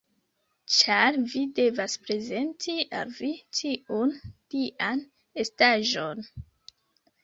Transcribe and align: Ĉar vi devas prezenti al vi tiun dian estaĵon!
Ĉar 0.75 1.19
vi 1.33 1.41
devas 1.59 1.99
prezenti 2.07 2.77
al 3.03 3.13
vi 3.21 3.31
tiun 3.61 4.17
dian 4.57 5.09
estaĵon! 5.49 6.31